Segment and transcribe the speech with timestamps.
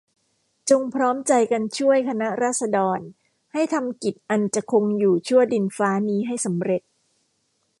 [0.69, 2.99] จงพร้อมใจกันช่วยคณะราษฎร
[3.53, 6.81] ให้ทำกิจอันจะคงอยู่ชั่วดินฟ้านี้ให้สำเร็จ